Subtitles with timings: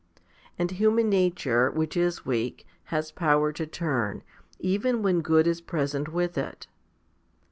[0.57, 4.23] And human nature, which is weak, has power to turn,
[4.57, 6.65] even when good is present with it.